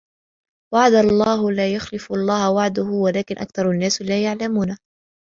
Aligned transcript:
وَعدَ 0.73 0.91
اللَّهِ 0.93 1.51
لا 1.51 1.73
يُخلِفُ 1.75 2.11
اللَّهُ 2.11 2.51
وَعدَهُ 2.51 2.83
وَلكِنَّ 2.83 3.37
أَكثَرَ 3.37 3.71
النّاسِ 3.71 4.01
لا 4.01 4.23
يَعلَمونَ 4.23 4.77